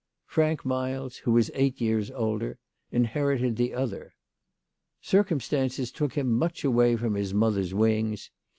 Frank 0.25 0.65
Miles, 0.65 1.17
who 1.17 1.31
was 1.31 1.51
eight 1.53 1.79
years 1.79 2.09
older, 2.09 2.57
inherited 2.89 3.55
the 3.55 3.75
other. 3.75 4.15
Circumstances 4.99 5.91
took 5.91 6.13
him 6.15 6.31
much 6.33 6.63
away 6.63 6.95
from 6.95 7.13
his 7.13 7.35
mother's 7.35 7.75
wings. 7.75 8.31